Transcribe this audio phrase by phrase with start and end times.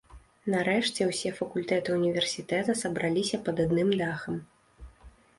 [0.51, 4.35] Нарэшце ўсе факультэты ўніверсітэта сабраліся пад адным дахам.